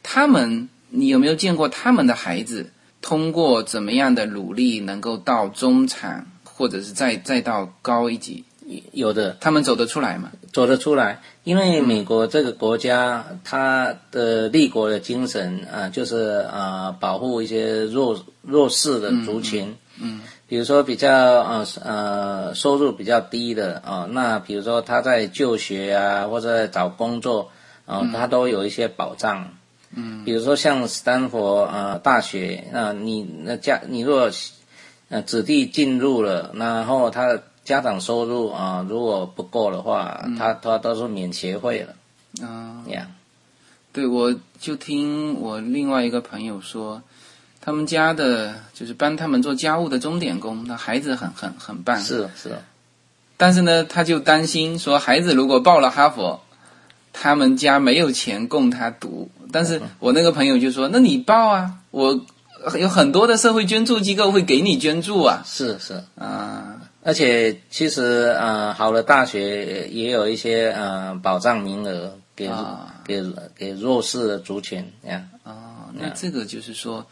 [0.00, 2.70] 他们，你有没有见过他们的孩子
[3.02, 8.44] 通过怎么样的努力能够到中产，或者是再再到高一级？
[8.92, 10.30] 有的，他们走得出来吗？
[10.52, 19.74] 走得出来，因为美国这个国家，它的立国的精神啊，就是啊，保护一些弱弱势的族群。
[20.00, 20.20] 嗯。
[20.48, 27.50] 比如说比较呃呃收入比较低的啊，那比如说他在就学啊或者找工作
[27.84, 29.50] 啊，他都有一些保障。
[29.94, 34.30] 嗯，比如说像斯坦福啊大学啊，你那家你若
[35.10, 41.94] 呃子弟进入了，然后他的家长收入啊如果不够的话，他他都是免学费了。
[42.46, 43.08] 啊，呀，
[43.92, 47.02] 对，我就听我另外一个朋友说。
[47.68, 52.00] 他们家的就是帮他们做家务的钟点工，那孩子很很很棒。
[52.00, 52.50] 是是，
[53.36, 56.40] 但是呢，他就担心说，孩子如果报了哈佛，
[57.12, 59.30] 他们家没有钱供他读。
[59.52, 62.24] 但是我那个朋友就说，那你报啊，我
[62.78, 65.42] 有很多的社会捐助机构会给你捐助啊。
[65.44, 73.22] 是是啊，而且其实呃，好的大学也有一些呃保障名额给、啊给
[73.54, 75.22] 给弱势的族群呀。
[75.44, 77.06] 哦，那这个就是说，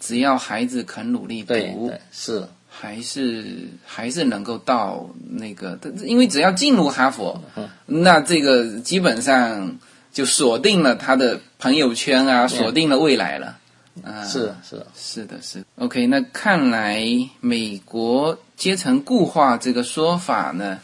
[0.00, 2.46] 只要孩子肯努力对读对，是。
[2.78, 7.66] 还是还是能够到那个，因为只要进入哈佛，嗯。
[7.86, 9.78] 那这个基本上
[10.12, 13.56] 就锁定了他的朋友圈啊，锁定了未来了。
[14.04, 14.84] 啊，是是。
[14.94, 15.64] 是的，是的。
[15.76, 16.06] OK。
[16.08, 17.02] 那看来
[17.40, 20.78] 美国阶层固化这个说法呢，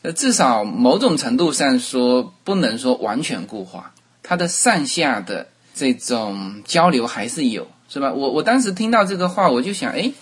[0.00, 8.12] 呃，至少某种程度上说，不能说完全固化，它的上下的这种交流还是有，是吧？
[8.12, 10.12] 我我当时听到这个话，我就想，哎，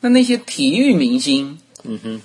[0.00, 2.20] 那那些体育明星，嗯哼，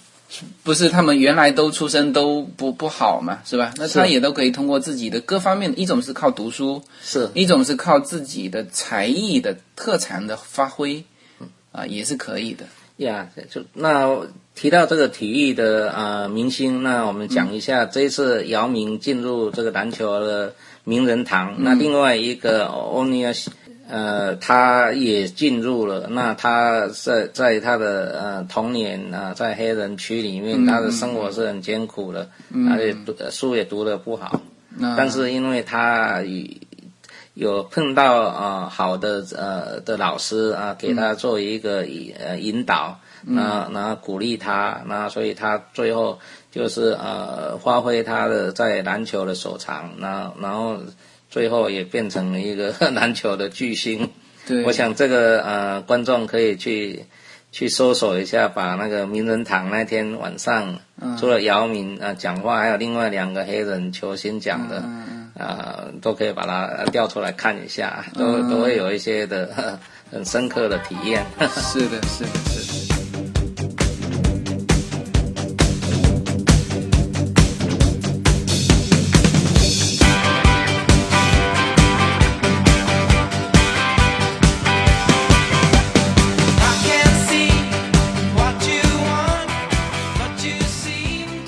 [0.64, 3.72] 不是他们原来都出身都不不好嘛，是吧？
[3.78, 11.04] 那他也都可以通过自己的各方面，一种是靠读书，是一种是靠自己的才艺的特长的发挥，
[11.72, 12.66] 啊，也是可以的。
[12.98, 14.20] 呀，就那
[14.56, 23.32] 提到这个体育的呃明星，那我们讲一下、这一次姚明进入这个篮球的名人堂，那另外一个欧尼尔。
[23.92, 26.08] 呃，他也进入了。
[26.10, 32.30] 那他在在他的呃童年啊、在黑人区里面，他的生活是很艰苦的，
[32.72, 34.42] 而且读书也读得不好。
[34.80, 36.24] 嗯但是因为他
[37.34, 46.20] 有碰到呃好的呃的老师啊，给他做一个引呃引导，那然后鼓励他，那所以他最后
[46.52, 50.78] 就是呃发挥他的在篮球的所长，那然后
[51.32, 54.08] 最后也变成了一个 篮球的巨星。
[54.46, 57.06] 对，我想这个呃观众可以去
[57.52, 60.78] 去搜索一下，把那个名人堂那天晚上，
[61.20, 64.84] 除了姚明啊、呃讲话，还有另外两个黑人球星讲的，
[65.38, 69.80] 啊、都可以把它呃调出来看一下，都、都会有一些的
[70.12, 71.26] 很深刻的体验。
[71.56, 72.51] 是的，是的。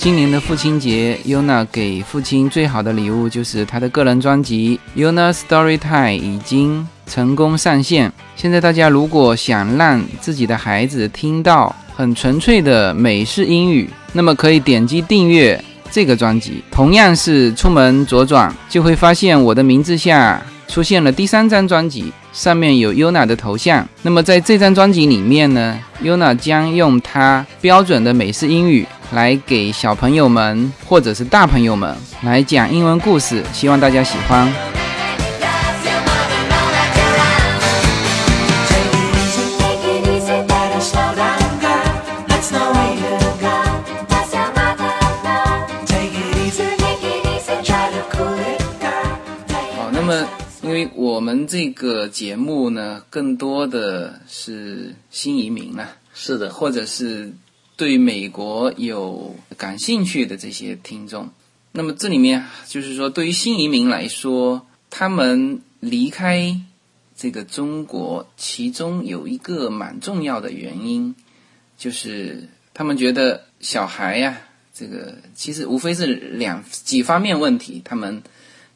[0.04, 8.12] 今年的父亲节，Yona 给父亲最好的礼物就是他的个人专辑《Yona Story Time》已经成功上线。
[8.36, 16.62] 现在大家如果想让自己的孩子听到很纯粹的美式英语，那么可以点击订阅这个专辑。
[16.70, 23.88] 同样是出门左转，就会发现我的名字下出现了第三张专辑，上面有 Yona 的头像。
[24.02, 34.52] 那么在这张专辑里面呢，Yona 将用他标准的美式英语来给小朋友们或者是大朋友们来讲英文故事，希望大家喜欢。
[49.78, 50.28] 好，那么
[50.64, 57.32] 因为我们这个节目呢，更多的是新移民啊，是的，或者是
[57.76, 61.30] 对美国有感兴趣的这些听众。
[61.72, 66.62] 那么这里面就是说，对于新移民来说，他们离开
[67.16, 71.16] 这个中国，其中有一个蛮重要的原因，
[71.78, 74.38] 就是他们觉得小孩呀、
[74.72, 78.22] 这个其实无非是两几方面问题，他们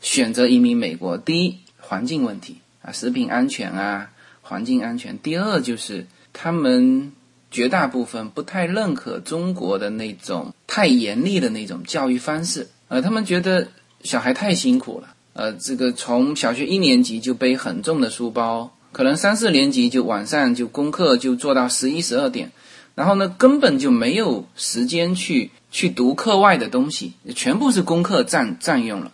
[0.02, 1.18] 选择移民美国。
[1.18, 4.10] 第一，环境问题啊，食品安全啊，
[4.42, 7.12] 环境安全；第二就是他们
[7.50, 13.68] 绝大部分不太认可中国的那种太严厉的那种教育方式，呃，他们觉得
[14.04, 22.52] 小孩太辛苦了，呃，这个从小学一年级就背很重的书包，可能三四年级就晚上就功课就做到十一十二点，
[22.96, 29.12] 然后呢，根本就没有时间去去读课外的东西，全部是功课占占用了，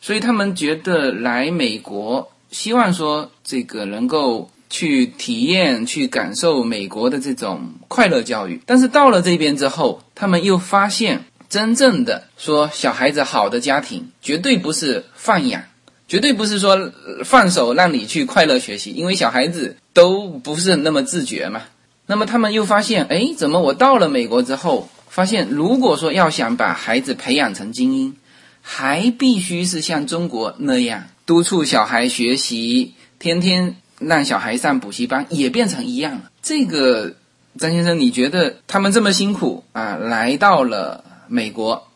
[0.00, 8.60] 所以他们觉得来美国，希望说这个能够去体验、去感受美国的这种快乐教育。
[8.66, 15.62] 但是到了这边之后，他们又发现，真正的说小孩子好的家庭，绝对不是放养，
[16.08, 16.90] 绝对不是说
[17.24, 21.62] 放手让你去快乐学习，因为小孩子都不是那么自觉嘛。
[22.06, 28.16] 那么他们又发现，哎，怎么我到了美国之后，发现如果说要想把孩子培养成精英，
[28.60, 36.30] 还必须是像中国那样督促小孩学习，天天让小孩上补习班也变成一样了。
[36.42, 37.14] 这个
[37.58, 41.86] 张先生，你觉得他们这么辛苦啊，来到了美国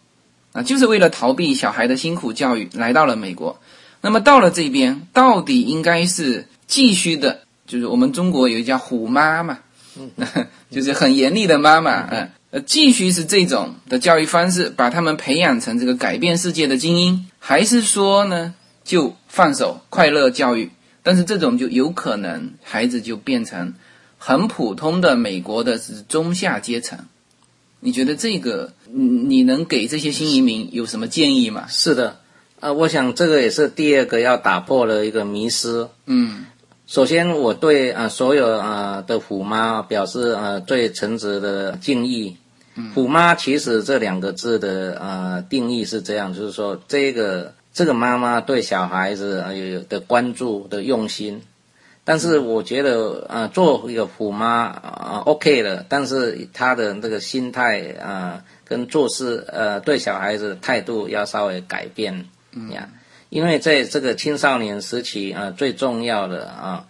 [0.53, 3.61] 啊，就是为了逃避小孩的辛苦教育，来到了美国。
[4.01, 9.59] 那么到了这边，到底应该是继续的，就是我们中国有一叫虎妈嘛，
[10.71, 18.55] 就是很严厉的妈妈，嗯，呃，继续是这种的教育方式，把他们培养成这个改变世界的精英，还是说呢，
[18.85, 20.71] 就放手快乐教育？
[21.03, 23.75] 但是这种就有可能孩子就变成
[24.19, 26.99] 很普通的美国的是中下阶层。
[27.81, 31.67] 你觉得这个，你你能给这些新移民有什么建议吗？
[31.69, 32.19] 是的，
[32.61, 35.89] 呃，我想这个也是第二个要打破的一个迷失。
[36.07, 36.47] 嗯
[36.89, 42.37] 首先，我对呃所有呃的虎妈表示啊最诚挚的敬意。
[42.95, 51.41] 虎妈其实这两个字的啊定义是这样，就是说这个这个妈妈对小孩子呃有的关注的用心。
[52.03, 62.27] 但是我觉得呃做一个虎妈啊、呃、OK 的，但是她的这个心态啊、呃、跟做事呃对小孩子态度要稍微改变
[62.73, 62.89] 呀。
[63.29, 66.87] 因为在这个青少年时期啊、呃，最重要的啊，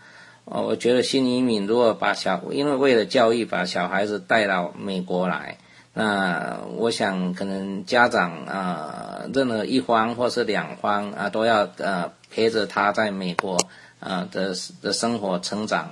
[0.47, 5.59] 呃，我觉得新移民如果把小，因为为了教育把小孩子带到美国来，
[5.95, 13.59] 那我想可能家长啊、任何一方或是两方啊、都要呃陪着他在美国
[13.99, 15.91] 啊、的的生活成长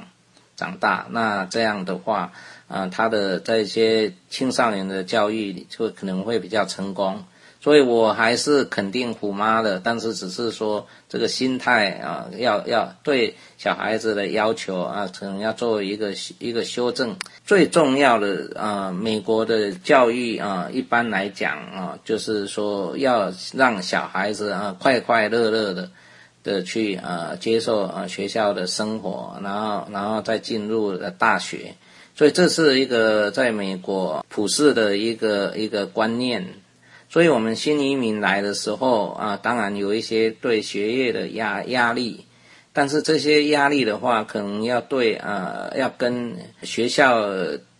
[0.54, 1.06] 长大。
[1.10, 2.32] 那这样的话，
[2.68, 7.24] 啊、他的在一些青少年的教育就可能会比较成功。
[7.66, 17.16] 所以我还是肯定虎妈的，但是只是说这个心态啊，要要对小孩子的要求啊，可能要做一个一个修正。
[17.44, 25.90] 最重要的啊，美国的教育啊，一般来讲啊，就是说要让小孩子啊快快乐乐的
[26.44, 31.74] 的去啊接受啊学校的生活，然后然后再进入大学。
[32.14, 36.46] 所以这是一个在美国普世的一个一个观念。
[37.16, 42.26] 所以我们新移民来的时候啊，当然有一些对学业的压压力，
[42.74, 47.26] 但是这些压力的话，可能要对呃要跟学校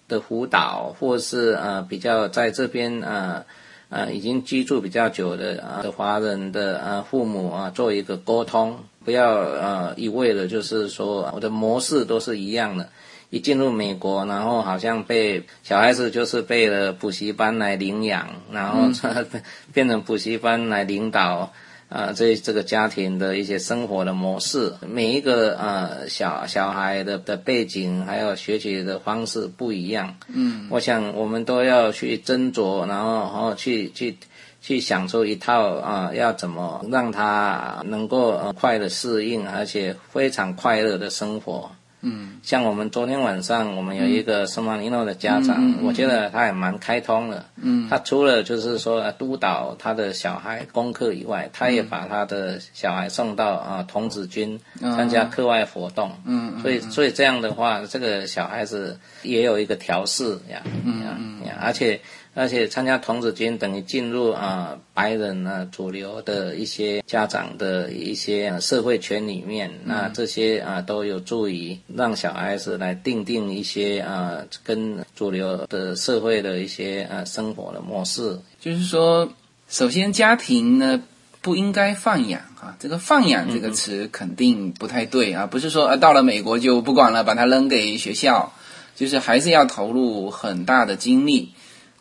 [0.09, 3.45] 的辅导，或是呃比较在这边呃
[3.91, 12.89] 呃已经居住比较久的啊、呃、的华人的呃父母啊做一个沟通，不要呃一味的就是说我的模式都是一样的。
[13.37, 18.89] 一进入美国，然后好像被小孩子就是被了补习班来领养，然后
[19.72, 21.53] 变成补习班来领导
[21.89, 24.72] 啊、呃、这这个家庭的一些生活的模式。
[24.80, 34.16] 每一个呃小小孩的的背景还有学习的方式不一样，嗯，我想我们都要去斟酌，然后然后去去。
[34.59, 41.70] 去想出一套啊、呃，要怎么让他能够、呃、快的适应，而且非常快乐的生活。
[42.09, 47.45] 嗯，像我们昨天晚上，我们有一个圣马尼诺的家长，嗯嗯嗯我觉得他也蛮开通的。
[47.57, 56.13] 嗯他除了就是说呃督导他的小孩功课以外，他也把他的小孩送到啊、呃、童子军参加课外活动。
[56.25, 62.01] 嗯嗯所以所以这样的话，这个小孩子也有一个调试呀，嗯呀呀，而且。
[62.39, 78.39] 而且参加童子军等于进入啊、呃、白人啊主流的一些家长的一些、啊、社会圈里面，那这些啊、呃、都有助于让小孩子来定定一些啊、呃、跟主流的社会的一些啊生活的模式。
[78.61, 79.32] 就是说，
[79.70, 81.03] 首先家庭呢
[81.41, 88.53] 不应该放养啊，这个放养这个词肯定不太对啊，不是说啊到了美国就不管了，把它扔给学校，
[88.95, 91.53] 就是还是要投入很大的精力。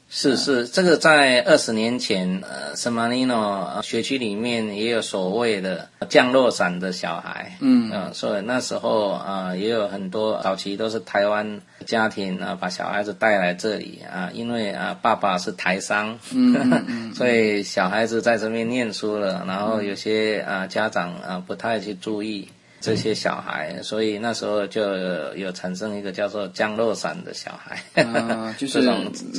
[0.07, 7.91] 是是，这个在二十年前，呃，圣马尼诺学区里面也有所谓的降落伞的小孩，嗯。
[7.91, 22.47] 呃，所以那时候啊、呃，也有很多早期都是台湾家庭啊、呃，把小孩子带来这里啊、呃，因为啊、呃，爸爸是台商，嗯 所以小孩子在这边念书了，然后有些啊、呃、家长啊、呃、不太去注意。
[22.85, 28.79] 这些小孩，所以那时候就有有产生一个叫做降落伞的小孩，啊， 就是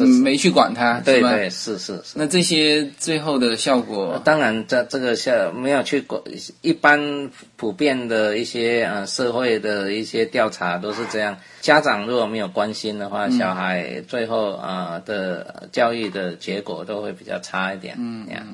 [0.04, 2.14] 没去管他，对对是是是。
[2.14, 6.20] 那这些最后的效果，当然，这这个效没有去管，
[6.60, 11.38] 一般普遍的一些呃社会的一些调查都是这样。
[11.60, 17.94] 家长如果没有关心的话，小孩最后啊、呃、的教育的结果都会比较差一点。
[17.98, 18.44] 嗯呀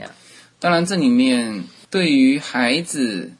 [0.00, 0.10] 呀，
[0.58, 3.32] 当然这里面对于孩子。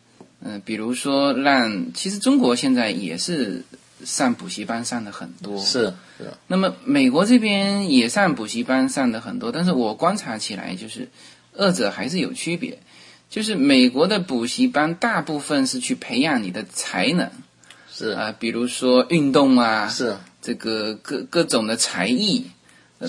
[0.42, 3.64] 嗯、呃，比如说让，其实中国现在也是
[4.04, 6.32] 上补习班上的很多，是是。
[6.46, 11.08] 那么美国这边也上补习班上的很多，但是我观察起来就是，
[11.56, 12.78] 二者还是有区别。
[13.28, 17.30] 就是美国的补习班大部分是去培养你的才能，
[17.92, 22.46] 是啊，比如说运动啊，是这个各各种的才艺。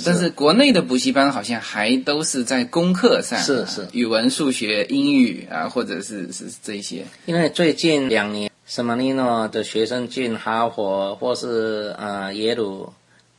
[0.06, 7.06] 但是国内的补习班好像还都是在功课上，啊是是语文、数学、英语啊，或者是是这些。
[7.26, 12.94] 因为最近两年，圣马力诺的学生进哈佛或是呃耶鲁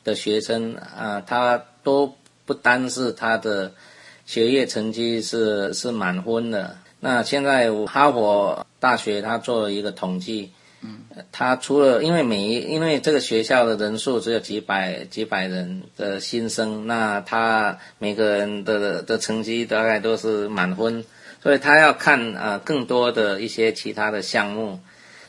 [0.04, 3.72] 的学生啊、呃他都不单是他的
[4.26, 6.76] 学业成绩是是满分的。
[7.00, 10.52] 那现在哈佛大学他做了一个统计，
[10.84, 10.98] 嗯，
[11.30, 21.04] 他除了因为每一因为这个学校的人数只有几百几百人的新生，那他每个人的的成绩大概都是满分，
[21.40, 24.80] 所以他要看呃更多的一些其他的项目，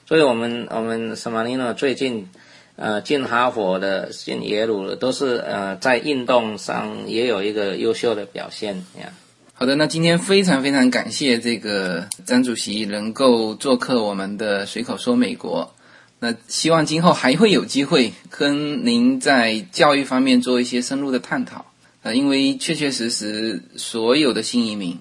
[0.08, 2.28] 所以我们我们圣马力诺最近
[2.76, 9.14] 呃进哈佛的进耶鲁的都是呃在运动上也有一个优秀的表现呀。
[9.56, 15.74] 好的，那今天非常非常感谢这个张主席能够做客我们的随口说美国。
[16.20, 21.66] 那希望今后还会有机会跟您在教育方面做一些深入的探讨。
[22.02, 25.00] 呃，因为确确实实所有的新移民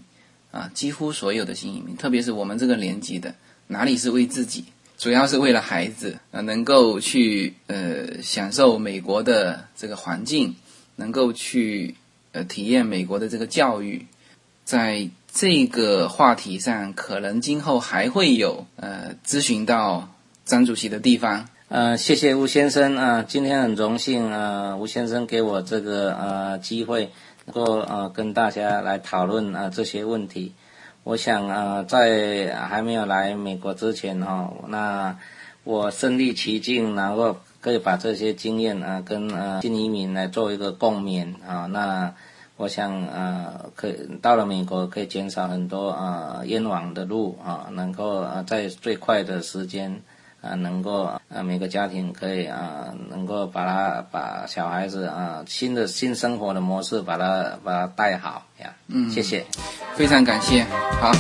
[0.53, 3.35] 啊，几乎所有的新移民，特别是我们这个年纪的，
[3.69, 4.67] 哪里是为自己，
[4.99, 10.55] 主要是为了孩子啊，能够去呃享受美国的这个环境，
[10.97, 11.95] 能够去
[12.33, 14.07] 呃体验美国的这个教育。
[14.73, 20.09] 在这个话题上，可能今后还会有呃咨询到
[20.47, 21.47] 张主席的地方。
[21.69, 27.11] 呃，谢谢吴先生啊、今天很荣幸呃，吴先生给我这个呃机会，
[27.45, 30.55] 能够呃跟大家来讨论啊、呃、这些问题。
[31.05, 35.19] 我想呃，在还没有来美国之前哈、那
[35.65, 42.15] 我身临其境，然后可以把这些经验啊、跟呃新移民来做一个共勉啊、那
[42.63, 50.01] 我想呃，可以到了美国可以减少很多呃冤枉的路啊、能够啊在最快的时间
[50.41, 59.45] 啊、能够啊每个家庭可以啊、能够把他把小孩子啊、新的新生活的模式把他把他带好呀，嗯，谢谢。
[59.97, 60.65] 非常感谢，
[61.01, 61.11] 好，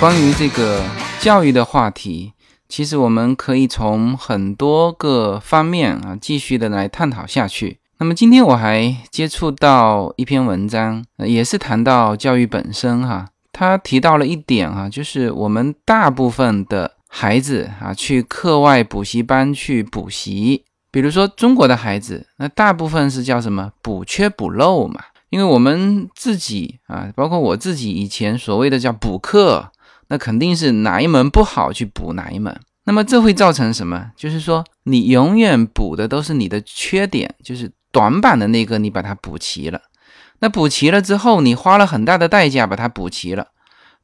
[0.00, 0.82] 关于这个
[1.20, 2.32] 教育的话题，
[2.72, 7.76] 其实我们可以从很多个方面啊继续的来探讨下去。
[7.98, 13.28] 那么今天我还接触到一篇文章，也是谈到教育本身哈。
[13.52, 24.98] 他提到了一点哈，就是我们大部分的孩子啊去课外补习班去补习，比如说中国的孩子，那大部分是叫什么补缺补漏嘛。
[25.28, 29.71] 因为我们自己啊，包括我自己以前所谓的叫补课，
[30.12, 32.54] 那肯定是哪一门不好去补哪一门。
[32.84, 34.10] 那么这会造成什么？
[34.14, 39.80] 就是说你永远补的都是你的缺点，就是短板的那个你把它补齐了。
[40.40, 43.46] 那补齐了之后，你花了很大的代价把它补齐了，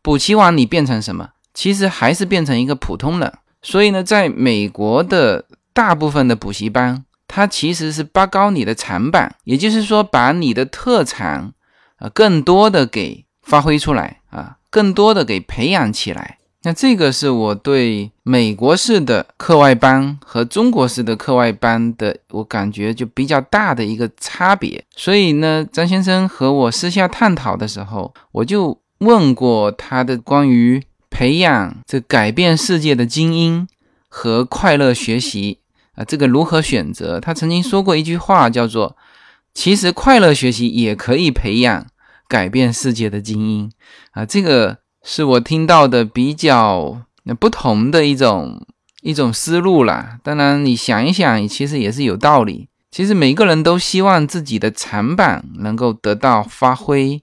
[0.01, 1.29] 补齐完你变成什么？
[1.53, 3.31] 其实还是变成一个普通人。
[3.61, 5.45] 所以呢，在美国的
[5.75, 11.53] 大部分的补习班，它其实是拔高你的长板，也就是说把你的特长
[11.97, 16.39] 啊更多的给发挥出来啊，更多的给培养起来。
[16.63, 24.85] 那这个是我对美国式的课外班和中国式的课外班的，我感觉就比较大的一个差别。
[24.97, 33.67] 所以呢，张先生和我私下探讨的时候，我就问过他的关于培养这改变世界的精英
[34.09, 35.59] 和快乐学习
[35.95, 37.21] 啊，这个如何选择？
[37.21, 38.97] 他曾经说过一句话，叫做
[39.55, 41.87] “其实快乐学习也可以培养
[42.29, 43.73] 改变世界的精英”
[44.13, 44.79] 啊，这个。
[45.05, 47.01] 是我听到的比较
[47.39, 48.67] 不同的一种
[49.01, 50.19] 一种思路啦。
[50.23, 52.69] 当然，你想一想，其实也是有道理。
[52.91, 57.19] 其实每个人都希望自己的长板能够得到发挥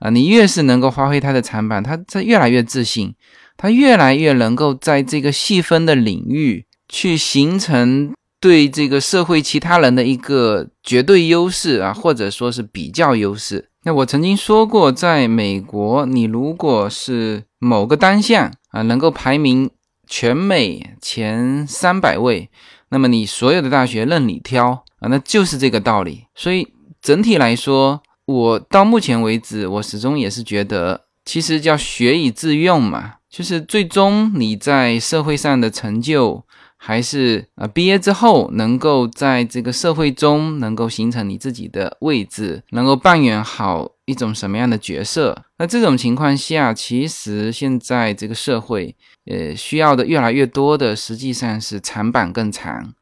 [0.00, 0.10] 啊。
[0.10, 3.14] 你越是能够发挥他的长板，他他越来越自信，
[3.56, 13.69] 他越来越能够在这个细分的领域去形成对这个社会其他人的一个绝对优势啊，或者说是比较优势。
[13.82, 19.70] 那我曾经说过，在美国，你如果是某个单项啊能够排名
[20.06, 22.50] 全美前三百位，
[22.90, 26.26] 那么你所有的大学任你挑啊，那就是这个道理。
[26.34, 26.68] 所以
[27.00, 36.44] 整体来说，我到目前为止，我始终也是觉得，其实叫学以致用嘛，就是最终你在社会上的成就。
[36.82, 45.44] 还是啊，毕业之后能够在这个社会中能够形成你自己的位置，能够扮演好一种什么样的角色？
[45.58, 52.94] 那这种情况下，其实现在这个社会，呃，需要的越来越多的实际上是长板更长，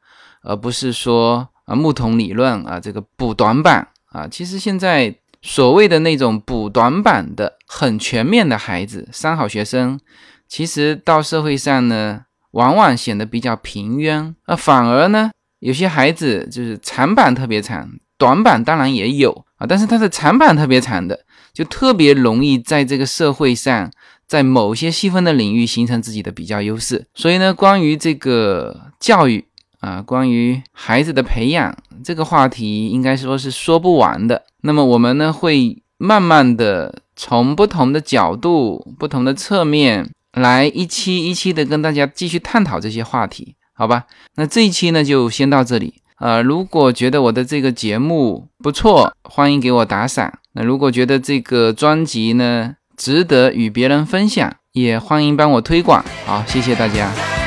[0.43, 4.27] 而不是说啊木桶理论啊这个补短板啊。
[4.27, 10.01] 其实现在所谓的那种补短板的很全面的孩子，三好学生，
[10.49, 12.23] 其实到社会上呢，
[12.59, 14.35] 往往显得比较平庸。
[14.49, 15.31] 那反而呢，
[15.61, 21.21] 有些孩子就是长板特别长，短板当然也有啊，但是他的长板特别长的，
[21.53, 23.89] 就特别容易在这个社会上，
[24.27, 27.07] 在某些细分的领域形成自己的比较优势。
[27.15, 29.45] 所以呢，关于这个教育
[29.79, 34.43] 啊，关于孩子的培养这个话题，应该说是说不完的。
[34.63, 40.11] 那么我们呢，会慢慢的从不同的角度、不同的侧面
[40.41, 44.05] 来一期一期的跟大家继续探讨这些话题，好吧？
[44.37, 45.95] 那这一期呢，就先到这里。
[46.19, 50.33] 呃，如果觉得我的这个节目不错，欢迎给我打赏。
[50.53, 56.05] 那如果觉得这个专辑呢值得与别人分享，也欢迎帮我推广。
[56.27, 57.38] 好，谢谢大家。